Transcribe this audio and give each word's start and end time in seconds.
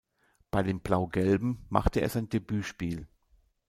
Bei 0.49 0.63
den 0.63 0.79
"Blau-Gelben" 0.79 1.63
machte 1.69 1.99
er 2.01 2.09
sein 2.09 2.27
Debütspiel. 2.27 3.07